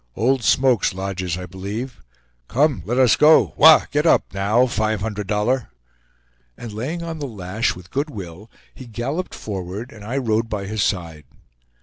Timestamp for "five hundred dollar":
4.65-5.69